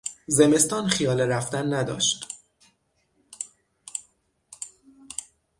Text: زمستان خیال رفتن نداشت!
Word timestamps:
زمستان 0.27 0.87
خیال 0.87 1.21
رفتن 1.21 1.73
نداشت! 1.73 2.27